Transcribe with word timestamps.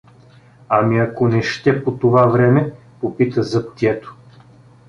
—Ами 0.69 0.99
ако 0.99 1.27
не 1.27 1.41
ще 1.43 1.83
по 1.83 1.91
това 1.97 2.25
време?— 2.25 2.73
попита 3.01 3.43
заптието. 3.43 4.15